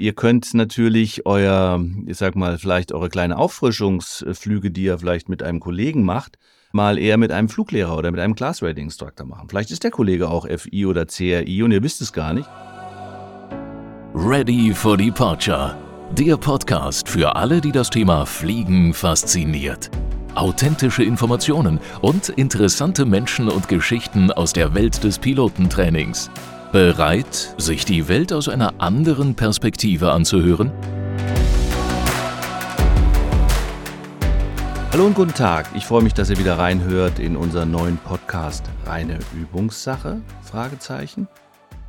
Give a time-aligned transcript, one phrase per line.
[0.00, 5.42] Ihr könnt natürlich euer, ich sag mal, vielleicht eure kleine Auffrischungsflüge, die ihr vielleicht mit
[5.42, 6.38] einem Kollegen macht,
[6.72, 9.50] mal eher mit einem Fluglehrer oder mit einem Class Rating Instructor machen.
[9.50, 12.48] Vielleicht ist der Kollege auch FI oder CRI und ihr wisst es gar nicht.
[14.14, 15.76] Ready for Departure.
[16.12, 19.90] Der Podcast für alle, die das Thema Fliegen fasziniert.
[20.34, 26.30] Authentische Informationen und interessante Menschen und Geschichten aus der Welt des Pilotentrainings.
[26.72, 30.70] Bereit, sich die Welt aus einer anderen Perspektive anzuhören?
[34.92, 35.66] Hallo und guten Tag.
[35.74, 40.22] Ich freue mich, dass ihr wieder reinhört in unseren neuen Podcast Reine Übungssache?
[40.42, 41.26] Fragezeichen.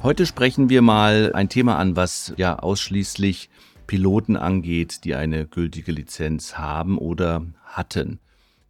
[0.02, 3.52] Heute sprechen wir mal ein Thema an, was ja ausschließlich
[3.86, 8.20] Piloten angeht, die eine gültige Lizenz haben oder hatten.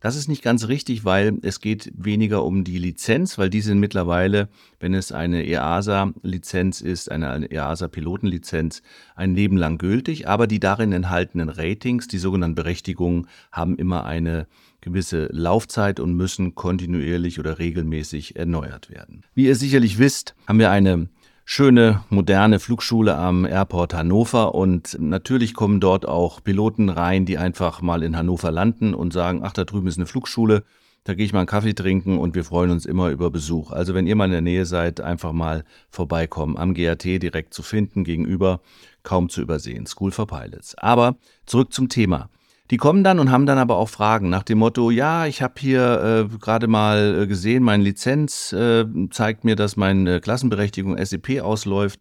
[0.02, 3.80] Das ist nicht ganz richtig, weil es geht weniger um die Lizenz, weil die sind
[3.80, 8.82] mittlerweile, wenn es eine EASA-Lizenz ist, eine EASA-Pilotenlizenz,
[9.16, 10.28] ein Leben lang gültig.
[10.28, 14.48] Aber die darin enthaltenen Ratings, die sogenannten Berechtigungen, haben immer eine
[14.82, 19.24] gewisse Laufzeit und müssen kontinuierlich oder regelmäßig erneuert werden.
[19.36, 21.10] Wie ihr sicherlich wisst, haben wir eine
[21.54, 27.82] schöne, moderne Flugschule am Airport Hannover und natürlich kommen dort auch Piloten rein, die einfach
[27.82, 30.64] mal in Hannover landen und sagen, ach, da drüben ist eine Flugschule,
[31.04, 33.72] da gehe ich mal einen Kaffee trinken und wir freuen uns immer über Besuch.
[33.72, 36.56] Also wenn ihr mal in der Nähe seid, einfach mal vorbeikommen.
[36.56, 38.62] Am GAT direkt zu finden, gegenüber,
[39.04, 39.86] kaum zu übersehen.
[39.88, 40.78] School for Pilots.
[40.78, 42.30] Aber zurück zum Thema.
[42.72, 45.56] Die kommen dann und haben dann aber auch Fragen nach dem Motto, ja, ich habe
[45.58, 51.42] hier äh, gerade mal äh, gesehen, meine Lizenz äh, zeigt mir, dass meine Klassenberechtigung SEP
[51.42, 52.00] ausläuft.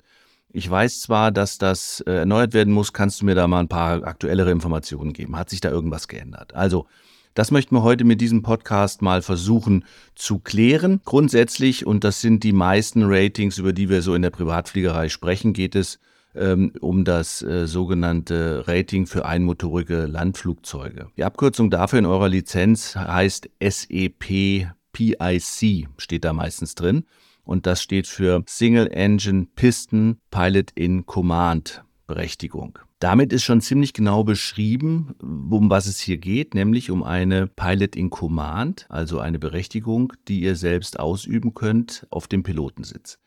[0.52, 3.68] Ich weiß zwar, dass das äh, erneuert werden muss, kannst du mir da mal ein
[3.68, 5.36] paar aktuellere Informationen geben?
[5.36, 6.54] Hat sich da irgendwas geändert?
[6.54, 6.86] Also,
[7.34, 11.00] das möchten wir heute mit diesem Podcast mal versuchen zu klären.
[11.04, 15.52] Grundsätzlich, und das sind die meisten Ratings, über die wir so in der Privatfliegerei sprechen,
[15.52, 15.98] geht es
[16.34, 21.08] ähm, um das äh, sogenannte Rating für einmotorige Landflugzeuge.
[21.16, 27.04] Die Abkürzung dafür in eurer Lizenz heißt SEP PIC, steht da meistens drin.
[27.44, 32.78] Und das steht für Single Engine Piston Pilot in Command Berechtigung.
[33.00, 37.96] Damit ist schon ziemlich genau beschrieben, um was es hier geht, nämlich um eine Pilot
[37.96, 43.18] in Command, also eine Berechtigung, die ihr selbst ausüben könnt auf dem Pilotensitz.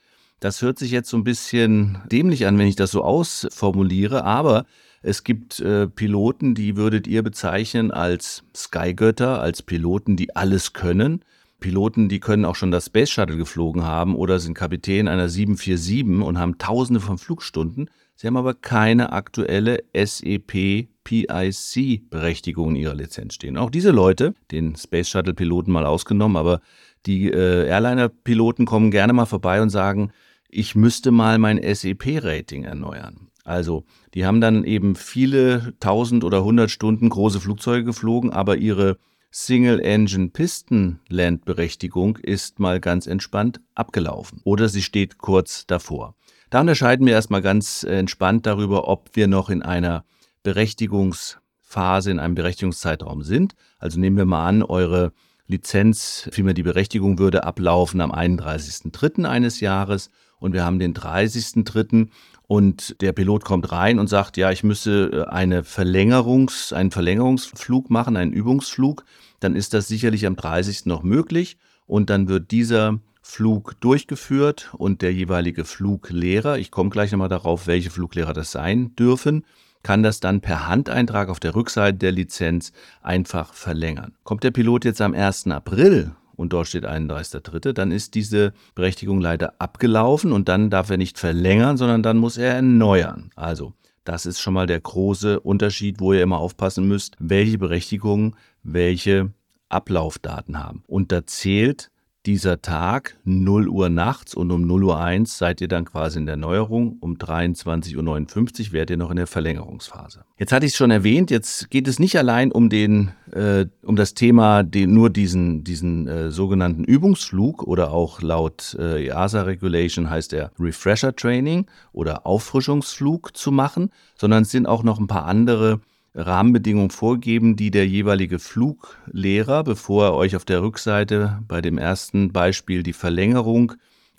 [0.44, 4.66] Das hört sich jetzt so ein bisschen dämlich an, wenn ich das so ausformuliere, aber
[5.02, 11.24] es gibt äh, Piloten, die würdet ihr bezeichnen als Skygötter, als Piloten, die alles können.
[11.62, 16.22] Piloten, die können auch schon das Space Shuttle geflogen haben oder sind Kapitän einer 747
[16.22, 17.90] und haben tausende von Flugstunden.
[18.16, 23.56] Sie haben aber keine aktuelle SEP PIC Berechtigung in ihrer Lizenz stehen.
[23.56, 26.60] Auch diese Leute, den Space Shuttle Piloten mal ausgenommen, aber
[27.06, 30.12] die äh, Airliner Piloten kommen gerne mal vorbei und sagen,
[30.54, 33.28] ich müsste mal mein SEP-Rating erneuern.
[33.44, 33.84] Also,
[34.14, 38.98] die haben dann eben viele tausend oder hundert Stunden große Flugzeuge geflogen, aber ihre
[39.32, 46.14] Single-Engine-Piston-Land-Berechtigung ist mal ganz entspannt abgelaufen oder sie steht kurz davor.
[46.52, 50.06] Da unterscheiden wir erstmal ganz entspannt darüber, ob wir noch in einer
[50.44, 53.56] Berechtigungsphase, in einem Berechtigungszeitraum sind.
[53.80, 55.14] Also nehmen wir mal an, eure
[55.48, 59.26] Lizenz, vielmehr die Berechtigung würde ablaufen am 31.03.
[59.26, 60.12] eines Jahres
[60.44, 62.10] und wir haben den 30.3.
[62.48, 67.90] und der Pilot kommt rein und sagt, ja, ich müsse äh, eine Verlängerungs, einen Verlängerungsflug
[67.90, 69.06] machen, einen Übungsflug,
[69.40, 70.86] dann ist das sicherlich am 30.
[70.86, 77.14] noch möglich und dann wird dieser Flug durchgeführt und der jeweilige Fluglehrer, ich komme gleich
[77.14, 79.46] nochmal darauf, welche Fluglehrer das sein dürfen,
[79.82, 84.14] kann das dann per Handeintrag auf der Rückseite der Lizenz einfach verlängern.
[84.26, 85.48] Kommt der Pilot jetzt am 1.
[85.48, 90.98] April und dort steht 31.3., dann ist diese Berechtigung leider abgelaufen und dann darf er
[90.98, 93.32] nicht verlängern, sondern dann muss er erneuern.
[93.36, 93.74] Also,
[94.04, 99.32] das ist schon mal der große Unterschied, wo ihr immer aufpassen müsst, welche Berechtigungen welche
[99.70, 100.84] Ablaufdaten haben.
[100.88, 101.90] Und da zählt
[102.26, 106.26] dieser Tag 0 Uhr nachts und um 0 Uhr 1 seid ihr dann quasi in
[106.26, 106.98] der Neuerung.
[107.02, 110.24] Um 23.59 Uhr werdet ihr noch in der Verlängerungsphase.
[110.38, 113.96] Jetzt hatte ich es schon erwähnt, jetzt geht es nicht allein um, den, äh, um
[113.96, 120.10] das Thema, den, nur diesen, diesen äh, sogenannten Übungsflug oder auch laut äh, EASA Regulation
[120.10, 125.26] heißt er Refresher Training oder Auffrischungsflug zu machen, sondern es sind auch noch ein paar
[125.26, 125.82] andere
[126.16, 132.32] Rahmenbedingungen vorgeben, die der jeweilige Fluglehrer, bevor er euch auf der Rückseite bei dem ersten
[132.32, 133.74] Beispiel die Verlängerung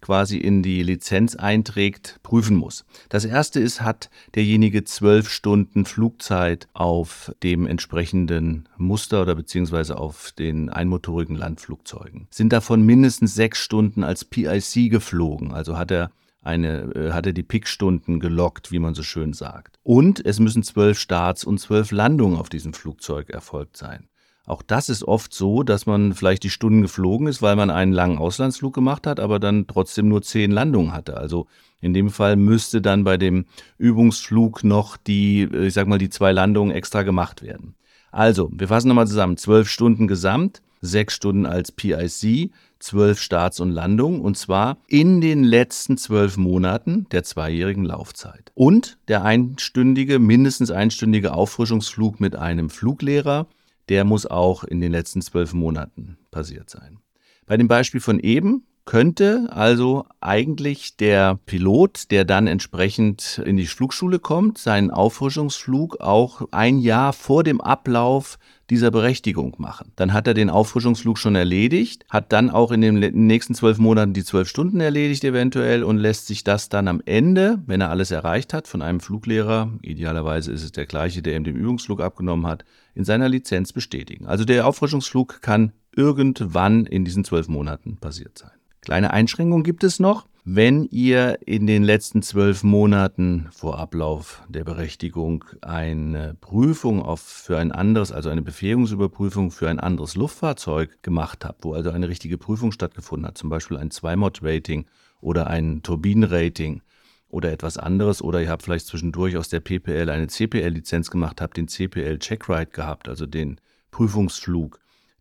[0.05, 2.85] quasi in die Lizenz einträgt, prüfen muss.
[3.09, 10.33] Das erste ist, hat derjenige zwölf Stunden Flugzeit auf dem entsprechenden Muster oder beziehungsweise auf
[10.33, 12.27] den einmotorigen Landflugzeugen.
[12.29, 16.11] Sind davon mindestens sechs Stunden als PIC geflogen, also hat er
[16.45, 19.79] eine, äh, hat er die Pickstunden gelockt, wie man so schön sagt.
[19.83, 24.09] Und es müssen zwölf Starts und zwölf Landungen auf diesem Flugzeug erfolgt sein.
[24.47, 27.93] Auch das ist oft so, dass man vielleicht die Stunden geflogen ist, weil man einen
[27.93, 31.17] langen Auslandsflug gemacht hat, aber dann trotzdem nur zehn Landungen hatte.
[31.17, 31.47] Also
[31.81, 33.47] in dem Fall müsste dann bei dem
[33.79, 37.75] Übungsflug noch die, äh, ich sag mal, die zwei Landungen extra gemacht werden.
[38.11, 39.37] Also, wir fassen nochmal zusammen.
[39.37, 45.45] Zwölf Stunden gesamt, sechs Stunden als PIC, zwölf Starts und Landungen und zwar in den
[45.45, 48.53] letzten zwölf Monaten der zweijährigen Laufzeit.
[48.55, 53.47] Und der einstündige, mindestens einstündige Auffrischungsflug mit einem Fluglehrer
[53.89, 56.99] der muss auch in den letzten zwölf Monaten passiert sein.
[57.47, 63.67] Bei dem Beispiel von eben könnte also eigentlich der Pilot, der dann entsprechend in die
[63.67, 68.39] Flugschule kommt, seinen Auffrischungsflug auch ein Jahr vor dem Ablauf
[68.71, 69.93] dieser Berechtigung machen.
[69.97, 74.13] Dann hat er den Auffrischungsflug schon erledigt, hat dann auch in den nächsten zwölf Monaten
[74.13, 78.11] die zwölf Stunden erledigt eventuell und lässt sich das dann am Ende, wenn er alles
[78.11, 82.47] erreicht hat, von einem Fluglehrer, idealerweise ist es der gleiche, der ihm den Übungsflug abgenommen
[82.47, 82.65] hat,
[82.95, 84.27] in seiner Lizenz bestätigen.
[84.27, 88.51] Also der Auffrischungsflug kann irgendwann in diesen zwölf Monaten passiert sein.
[88.85, 90.27] Kleine Einschränkung gibt es noch.
[90.45, 97.57] Wenn ihr in den letzten zwölf Monaten vor Ablauf der Berechtigung eine Prüfung auf, für
[97.57, 102.37] ein anderes, also eine Befähigungsüberprüfung für ein anderes Luftfahrzeug gemacht habt, wo also eine richtige
[102.37, 104.85] Prüfung stattgefunden hat, zum Beispiel ein Zwei-Mod-Rating
[105.23, 106.83] oder ein Turbinenrating
[107.29, 111.57] oder etwas anderes, oder ihr habt vielleicht zwischendurch aus der PPL eine CPL-Lizenz gemacht, habt
[111.57, 113.59] den CPL-Checkride gehabt, also den
[113.91, 114.79] Prüfungsflug,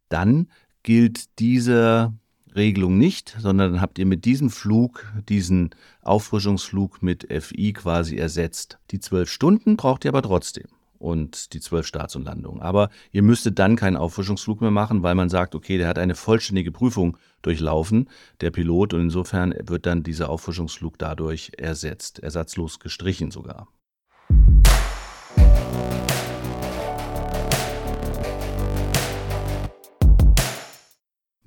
[0.09, 0.49] dann
[0.83, 2.13] gilt dieser
[2.55, 5.71] Regelung nicht, sondern dann habt ihr mit diesem Flug, diesen
[6.01, 8.79] Auffrischungsflug mit FI quasi ersetzt.
[8.91, 10.67] Die zwölf Stunden braucht ihr aber trotzdem
[11.03, 12.61] und die zwölf Starts und Landungen.
[12.61, 16.15] Aber ihr müsstet dann keinen Auffrischungsflug mehr machen, weil man sagt, okay, der hat eine
[16.15, 18.09] vollständige Prüfung durchlaufen,
[18.39, 23.67] der Pilot, und insofern wird dann dieser Auffrischungsflug dadurch ersetzt, ersatzlos gestrichen sogar.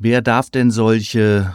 [0.08, 1.52] Wer darf denn solche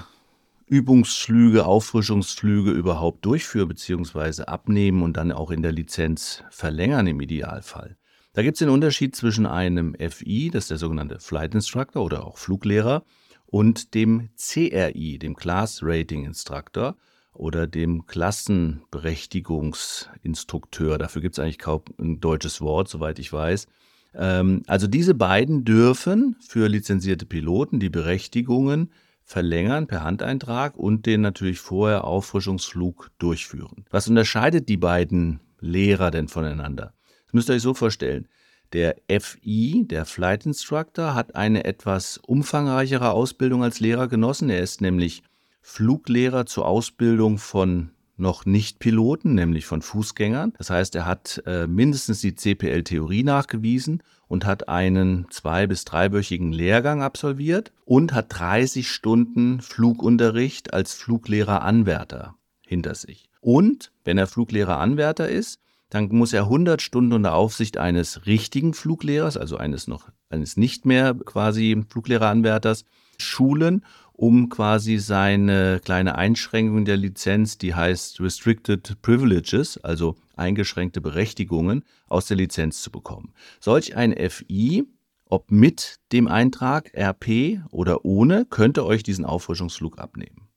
[0.68, 4.44] Übungsflüge, Auffrischungsflüge überhaupt durchführen bzw.
[4.44, 7.96] abnehmen und dann auch in der Lizenz verlängern im Idealfall?
[8.34, 12.28] Da gibt es den Unterschied zwischen einem FI, das ist der sogenannte Flight Instructor oder
[12.28, 13.06] auch Fluglehrer,
[13.46, 16.98] und dem CRI, dem Class Rating Instructor
[17.34, 20.98] oder dem Klassenberechtigungsinstrukteur.
[20.98, 23.68] Dafür gibt es eigentlich kaum ein deutsches Wort, soweit ich weiß.
[24.14, 28.92] Ähm, also diese beiden dürfen für lizenzierte Piloten die Berechtigungen
[29.24, 33.86] verlängern per Handeintrag und den natürlich vorher Auffrischungsflug durchführen.
[33.90, 36.94] Was unterscheidet die beiden Lehrer denn voneinander?
[37.26, 38.28] Das müsst ihr euch so vorstellen.
[38.74, 44.50] Der FI, der Flight Instructor, hat eine etwas umfangreichere Ausbildung als Lehrer genossen.
[44.50, 45.24] Er ist nämlich
[45.62, 50.54] Fluglehrer zur Ausbildung von noch nicht Piloten, nämlich von Fußgängern.
[50.58, 56.54] Das heißt, er hat äh, mindestens die CPL-Theorie nachgewiesen und hat einen zwei- bis dreiwöchigen
[56.54, 62.36] Lehrgang absolviert und hat 30 Stunden Flugunterricht als Fluglehrer-Anwärter
[62.66, 63.30] hinter sich.
[63.42, 65.60] Und wenn er Fluglehrer-Anwärter ist,
[65.90, 70.86] dann muss er 100 Stunden unter Aufsicht eines richtigen Fluglehrers, also eines noch eines nicht
[70.86, 72.86] mehr quasi Fluglehrer-Anwärters,
[73.18, 73.84] schulen
[74.22, 82.28] um quasi seine kleine Einschränkung der Lizenz, die heißt Restricted Privileges, also eingeschränkte Berechtigungen, aus
[82.28, 83.34] der Lizenz zu bekommen.
[83.60, 84.84] Solch ein FI,
[85.26, 90.50] ob mit dem Eintrag RP oder ohne, könnte euch diesen Auffrischungsflug abnehmen.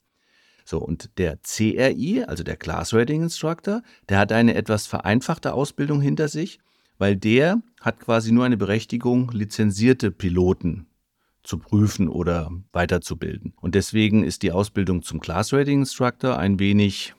[0.67, 3.81] So, und der CRI, also der Class Rating Instructor,
[4.11, 6.59] der hat eine etwas vereinfachte Ausbildung hinter sich,
[6.99, 10.87] weil der hat quasi nur eine Berechtigung, lizenzierte Piloten
[11.45, 13.55] zu prüfen oder weiterzubilden.
[13.61, 17.15] Und deswegen ist die Ausbildung zum Class Rating Instructor ein wenig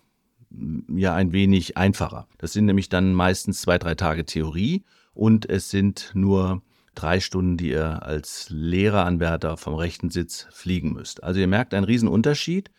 [0.93, 2.27] ja ein wenig einfacher.
[2.37, 6.61] Das sind nämlich dann meistens zwei, drei Tage Theorie und es sind nur
[6.93, 11.23] drei Stunden, die ihr als Lehreranwärter vom rechten Sitz fliegen müsst.
[11.23, 12.71] Also ihr merkt einen riesen Unterschied.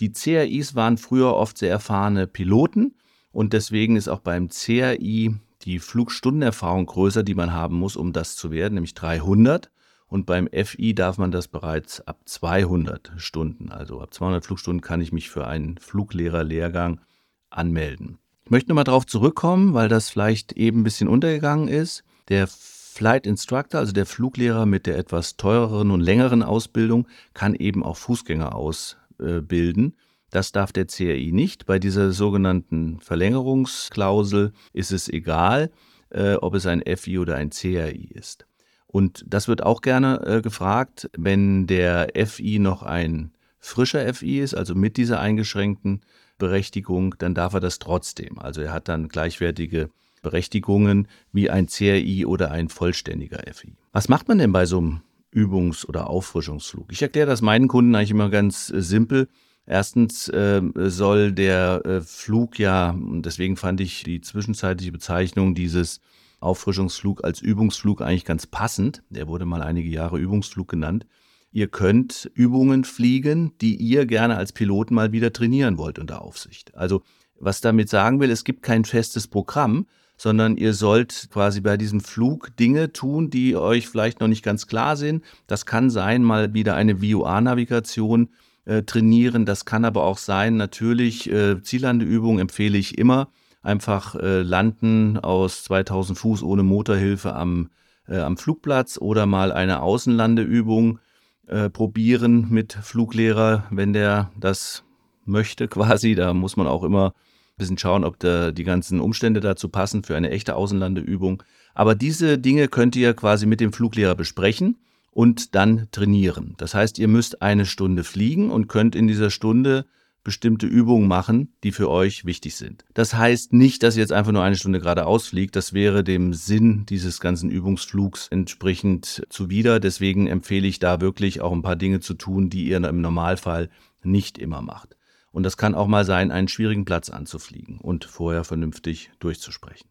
[0.00, 2.94] Die CRIs waren früher oft sehr erfahrene Piloten
[3.32, 8.34] und deswegen ist auch beim CRI die Flugstundenerfahrung größer, die man haben muss, um das
[8.34, 9.70] zu werden, nämlich 300.
[10.10, 13.70] Und beim FI darf man das bereits ab 200 Stunden.
[13.70, 17.00] Also ab 200 Flugstunden kann ich mich für einen Fluglehrerlehrgang
[17.48, 18.18] anmelden.
[18.44, 22.02] Ich möchte nochmal darauf zurückkommen, weil das vielleicht eben ein bisschen untergegangen ist.
[22.28, 27.84] Der Flight Instructor, also der Fluglehrer mit der etwas teureren und längeren Ausbildung, kann eben
[27.84, 29.96] auch Fußgänger ausbilden.
[30.30, 31.66] Das darf der CRI nicht.
[31.66, 35.70] Bei dieser sogenannten Verlängerungsklausel ist es egal,
[36.10, 38.46] äh, ob es ein FI oder ein CRI ist.
[38.90, 43.30] Und das wird auch gerne äh, gefragt, wenn der FI noch ein
[43.60, 46.00] frischer FI ist, also mit dieser eingeschränkten
[46.38, 48.38] Berechtigung, dann darf er das trotzdem.
[48.40, 49.90] Also er hat dann gleichwertige
[50.22, 53.76] Berechtigungen wie ein CRI oder ein vollständiger FI.
[53.92, 55.00] Was macht man denn bei so einem
[55.32, 56.90] Übungs- oder Auffrischungsflug?
[56.90, 59.28] Ich erkläre das meinen Kunden eigentlich immer ganz äh, simpel.
[59.66, 66.00] Erstens äh, soll der äh, Flug ja, und deswegen fand ich die zwischenzeitliche Bezeichnung dieses
[66.40, 69.02] Auffrischungsflug als Übungsflug eigentlich ganz passend.
[69.10, 71.06] Der wurde mal einige Jahre Übungsflug genannt.
[71.52, 76.74] Ihr könnt Übungen fliegen, die ihr gerne als Piloten mal wieder trainieren wollt unter Aufsicht.
[76.76, 77.02] Also
[77.38, 82.00] was damit sagen will, es gibt kein festes Programm, sondern ihr sollt quasi bei diesem
[82.00, 85.24] Flug Dinge tun, die euch vielleicht noch nicht ganz klar sind.
[85.46, 88.28] Das kann sein, mal wieder eine VOA-Navigation
[88.66, 89.46] äh, trainieren.
[89.46, 93.28] Das kann aber auch sein, natürlich äh, Ziellandeübungen empfehle ich immer.
[93.62, 97.70] Einfach äh, landen aus 2000 Fuß ohne Motorhilfe am,
[98.08, 100.98] äh, am Flugplatz oder mal eine Außenlandeübung
[101.46, 104.84] äh, probieren mit Fluglehrer, wenn der das
[105.24, 106.14] möchte quasi.
[106.14, 110.04] Da muss man auch immer ein bisschen schauen, ob da die ganzen Umstände dazu passen
[110.04, 111.42] für eine echte Außenlandeübung.
[111.74, 114.78] Aber diese Dinge könnt ihr quasi mit dem Fluglehrer besprechen
[115.10, 116.54] und dann trainieren.
[116.56, 119.86] Das heißt, ihr müsst eine Stunde fliegen und könnt in dieser Stunde
[120.22, 122.84] bestimmte Übungen machen, die für euch wichtig sind.
[122.94, 125.56] Das heißt nicht, dass ihr jetzt einfach nur eine Stunde geradeaus fliegt.
[125.56, 129.80] Das wäre dem Sinn dieses ganzen Übungsflugs entsprechend zuwider.
[129.80, 133.70] Deswegen empfehle ich da wirklich auch ein paar Dinge zu tun, die ihr im Normalfall
[134.02, 134.96] nicht immer macht.
[135.32, 139.88] Und das kann auch mal sein, einen schwierigen Platz anzufliegen und vorher vernünftig durchzusprechen.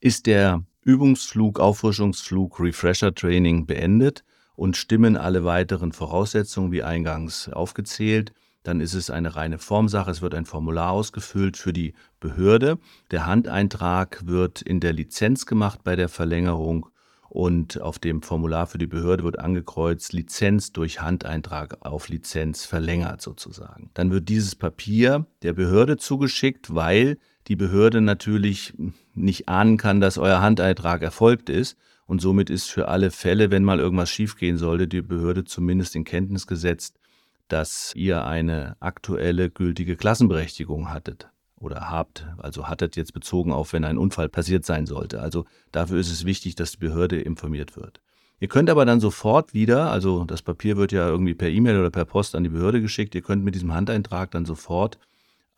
[0.00, 4.24] Ist der Übungsflug, Auffrischungsflug, Refresher-Training beendet
[4.56, 8.32] und stimmen alle weiteren Voraussetzungen wie eingangs aufgezählt,
[8.62, 10.10] dann ist es eine reine Formsache.
[10.10, 12.78] Es wird ein Formular ausgefüllt für die Behörde.
[13.10, 16.86] Der Handeintrag wird in der Lizenz gemacht bei der Verlängerung
[17.30, 23.22] und auf dem Formular für die Behörde wird angekreuzt Lizenz durch Handeintrag auf Lizenz verlängert
[23.22, 23.90] sozusagen.
[23.94, 27.18] Dann wird dieses Papier der Behörde zugeschickt, weil
[27.48, 28.74] die Behörde natürlich
[29.14, 31.76] nicht ahnen kann, dass euer Handeintrag erfolgt ist.
[32.06, 36.04] Und somit ist für alle Fälle, wenn mal irgendwas schiefgehen sollte, die Behörde zumindest in
[36.04, 36.98] Kenntnis gesetzt,
[37.46, 43.84] dass ihr eine aktuelle gültige Klassenberechtigung hattet oder habt, also hattet jetzt bezogen auf, wenn
[43.84, 45.20] ein Unfall passiert sein sollte.
[45.20, 48.00] Also dafür ist es wichtig, dass die Behörde informiert wird.
[48.40, 51.90] Ihr könnt aber dann sofort wieder, also das Papier wird ja irgendwie per E-Mail oder
[51.90, 54.98] per Post an die Behörde geschickt, ihr könnt mit diesem Handeintrag dann sofort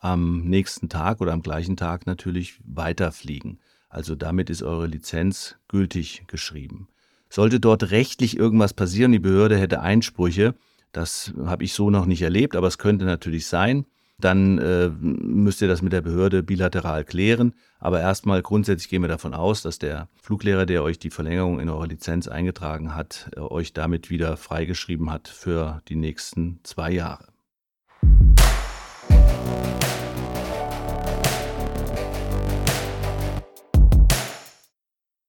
[0.02, 3.60] am nächsten Tag oder am gleichen Tag natürlich weiterfliegen.
[3.88, 6.88] Also damit ist eure Lizenz gültig geschrieben.
[7.30, 10.54] Sollte dort rechtlich irgendwas passieren, die Behörde hätte Einsprüche,
[10.90, 13.86] das habe ich so noch nicht erlebt, aber es könnte natürlich sein,
[14.18, 17.54] dann äh, müsst ihr das mit der Behörde bilateral klären.
[17.78, 21.68] Aber erstmal grundsätzlich gehen wir davon aus, dass der Fluglehrer, der euch die Verlängerung in
[21.68, 27.31] eurer Lizenz eingetragen hat, äh, euch damit wieder freigeschrieben hat für die nächsten zwei Jahre.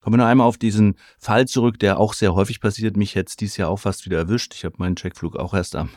[0.04, 2.98] Kommen wir noch einmal auf diesen Fall zurück, der auch sehr häufig passiert.
[2.98, 4.54] Mich hätte es dieses Jahr auch fast wieder erwischt.
[4.54, 5.92] Ich habe meinen Checkflug auch erst am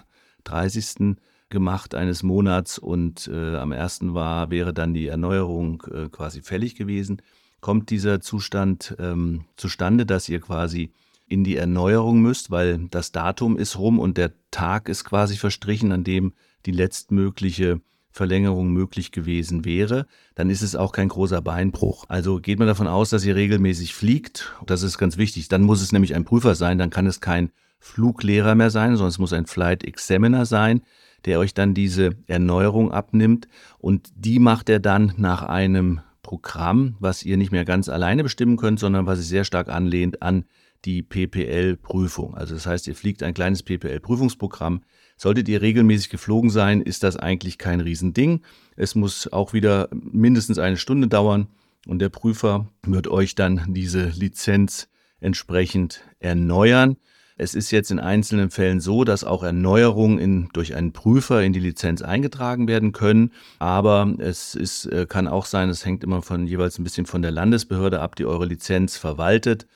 [0.45, 1.17] 30.
[1.49, 4.15] gemacht eines Monats und äh, am 1.
[4.15, 7.21] war, wäre dann die Erneuerung äh, quasi fällig gewesen.
[7.61, 10.93] Kommt dieser Zustand ähm, zustande, dass ihr quasi
[11.27, 15.91] in die Erneuerung müsst, weil das Datum ist rum und der Tag ist quasi verstrichen,
[15.91, 16.33] an dem
[16.65, 17.81] die letztmögliche
[18.17, 22.07] Verlängerung möglich gewesen wäre, dann ist es auch kein großer Beinbruch.
[22.09, 24.55] Also geht man davon aus, dass ihr regelmäßig fliegt.
[24.65, 25.49] Das ist ganz wichtig.
[25.49, 29.11] Dann muss es nämlich ein Prüfer sein, dann kann es kein Fluglehrer mehr sein, sondern
[29.11, 30.81] es muss ein Flight Examiner sein,
[31.27, 37.23] der euch dann diese Erneuerung abnimmt und die macht er dann nach einem Programm, was
[37.23, 40.47] ihr nicht mehr ganz alleine bestimmen könnt, sondern was sich sehr stark anlehnt an
[40.87, 42.35] die PPL-Prüfung.
[42.35, 44.81] Also das heißt, ihr fliegt ein kleines PPL-Prüfungsprogramm,
[45.17, 48.43] Solltet ihr regelmäßig geflogen sein, ist das eigentlich kein Riesending.
[48.77, 51.49] Es muss auch wieder mindestens eine Stunde dauern
[51.87, 54.89] und der Prüfer wird euch dann diese Lizenz
[55.21, 56.97] entsprechend erneuern.
[57.39, 61.53] Es ist jetzt in einzelnen Fällen so, dass auch Erneuerungen in, durch einen Prüfer in
[61.53, 63.33] die Lizenz eingetragen werden können.
[63.59, 67.21] Aber es ist, äh, kann auch sein, es hängt immer von jeweils ein bisschen von
[67.21, 69.67] der Landesbehörde ab, die eure Lizenz verwaltet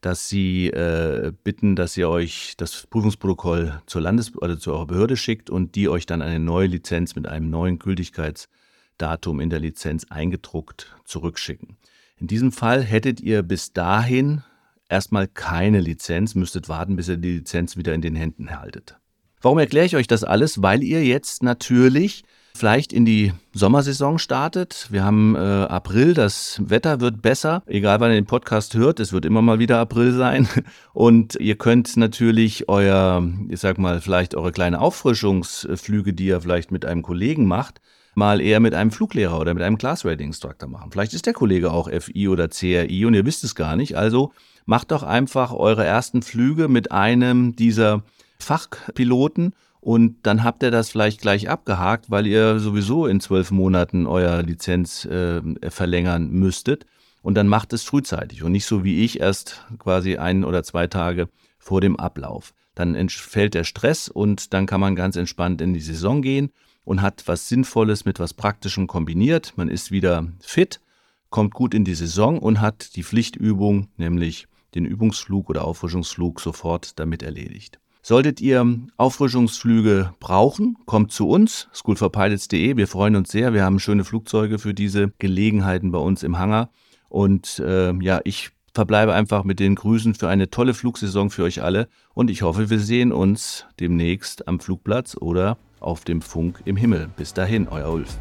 [0.00, 5.16] dass sie äh, bitten, dass ihr euch das Prüfungsprotokoll zur Landes- oder zu eurer Behörde
[5.16, 10.06] schickt und die euch dann eine neue Lizenz mit einem neuen Gültigkeitsdatum in der Lizenz
[10.08, 11.76] eingedruckt zurückschicken.
[12.18, 14.42] In diesem Fall hättet ihr bis dahin
[14.88, 18.96] erstmal keine Lizenz, müsstet warten, bis ihr die Lizenz wieder in den Händen haltet.
[19.42, 20.62] Warum erkläre ich euch das alles?
[20.62, 24.88] Weil ihr jetzt natürlich vielleicht in die Sommersaison startet.
[24.90, 29.12] Wir haben äh, April, das Wetter wird besser, egal wann ihr den Podcast hört, es
[29.12, 30.48] wird immer mal wieder April sein.
[30.92, 36.70] Und ihr könnt natürlich euer, ich sag mal, vielleicht eure kleine Auffrischungsflüge, die ihr vielleicht
[36.70, 37.80] mit einem Kollegen macht,
[38.14, 40.90] mal eher mit einem Fluglehrer oder mit einem Class Rating Instructor machen.
[40.92, 43.96] Vielleicht ist der Kollege auch FI oder CRI und ihr wisst es gar nicht.
[43.96, 44.32] Also
[44.66, 48.02] macht doch einfach eure ersten Flüge mit einem dieser
[48.38, 54.06] Fachpiloten und dann habt ihr das vielleicht gleich abgehakt, weil ihr sowieso in zwölf Monaten
[54.06, 56.86] euer Lizenz äh, verlängern müsstet.
[57.22, 60.86] Und dann macht es frühzeitig und nicht so wie ich erst quasi ein oder zwei
[60.86, 62.54] Tage vor dem Ablauf.
[62.74, 66.50] Dann entfällt der Stress und dann kann man ganz entspannt in die Saison gehen
[66.84, 69.52] und hat was Sinnvolles mit was Praktischem kombiniert.
[69.56, 70.80] Man ist wieder fit,
[71.28, 76.98] kommt gut in die Saison und hat die Pflichtübung, nämlich den Übungsflug oder Auffrischungsflug, sofort
[76.98, 77.80] damit erledigt.
[78.10, 82.76] Solltet ihr Auffrischungsflüge brauchen, kommt zu uns, schoolforpilots.de.
[82.76, 83.54] Wir freuen uns sehr.
[83.54, 86.70] Wir haben schöne Flugzeuge für diese Gelegenheiten bei uns im Hangar.
[87.08, 91.62] Und äh, ja, ich verbleibe einfach mit den Grüßen für eine tolle Flugsaison für euch
[91.62, 91.86] alle.
[92.12, 97.10] Und ich hoffe, wir sehen uns demnächst am Flugplatz oder auf dem Funk im Himmel.
[97.16, 98.18] Bis dahin, euer Ulf.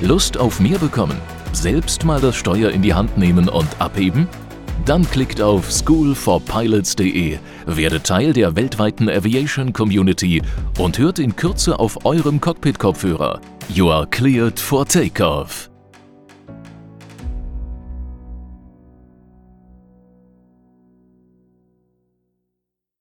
[0.00, 1.18] Lust auf mehr bekommen?
[1.52, 4.28] Selbst mal das Steuer in die Hand nehmen und abheben?
[4.84, 10.42] Dann klickt auf schoolforpilots.de, werdet Teil der weltweiten Aviation Community
[10.78, 13.40] und hört in Kürze auf eurem Cockpit-Kopfhörer.
[13.68, 15.69] You are cleared for takeoff.